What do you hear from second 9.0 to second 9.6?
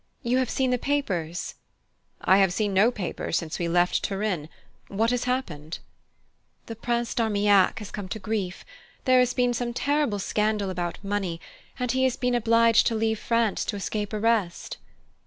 There has been